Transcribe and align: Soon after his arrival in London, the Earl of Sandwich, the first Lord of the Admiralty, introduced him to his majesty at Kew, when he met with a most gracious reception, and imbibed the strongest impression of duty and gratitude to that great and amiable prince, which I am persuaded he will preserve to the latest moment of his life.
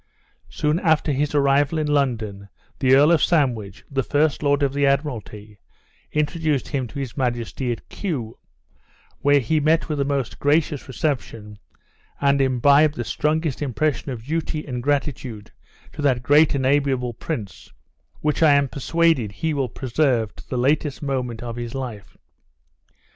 Soon 0.49 0.79
after 0.79 1.11
his 1.11 1.35
arrival 1.35 1.77
in 1.77 1.85
London, 1.85 2.49
the 2.79 2.95
Earl 2.95 3.11
of 3.11 3.21
Sandwich, 3.21 3.83
the 3.91 4.01
first 4.01 4.41
Lord 4.41 4.63
of 4.63 4.73
the 4.73 4.83
Admiralty, 4.83 5.59
introduced 6.11 6.69
him 6.69 6.87
to 6.87 6.97
his 6.97 7.15
majesty 7.15 7.71
at 7.71 7.87
Kew, 7.87 8.35
when 9.19 9.41
he 9.41 9.59
met 9.59 9.89
with 9.89 9.99
a 9.99 10.03
most 10.03 10.39
gracious 10.39 10.87
reception, 10.87 11.59
and 12.19 12.41
imbibed 12.41 12.95
the 12.95 13.03
strongest 13.03 13.61
impression 13.61 14.11
of 14.11 14.25
duty 14.25 14.65
and 14.65 14.81
gratitude 14.81 15.51
to 15.93 16.01
that 16.01 16.23
great 16.23 16.55
and 16.55 16.65
amiable 16.65 17.13
prince, 17.13 17.71
which 18.21 18.41
I 18.41 18.53
am 18.53 18.69
persuaded 18.69 19.31
he 19.31 19.53
will 19.53 19.69
preserve 19.69 20.35
to 20.37 20.49
the 20.49 20.57
latest 20.57 21.03
moment 21.03 21.43
of 21.43 21.57
his 21.57 21.75
life. 21.75 22.17